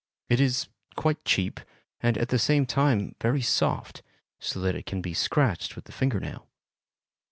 [0.29, 1.59] It is quite cheap,
[2.01, 4.01] and at the same time very soft,
[4.39, 6.47] so that it can be scratched with the finger nail.